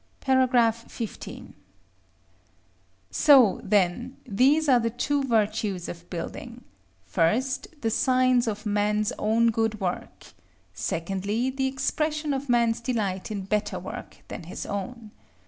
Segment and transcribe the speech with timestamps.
[0.89, 1.53] §XV.
[3.11, 6.63] So, then, these are the two virtues of building:
[7.05, 10.33] first, the signs of man's own good work;
[10.73, 15.11] secondly, the expression of man's delight in better work than his own.